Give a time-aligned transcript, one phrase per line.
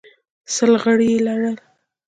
[0.55, 1.57] سل غړي یې لرل